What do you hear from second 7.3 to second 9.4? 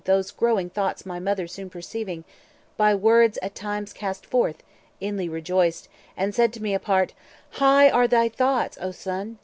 'High are thy thoughts, O Son!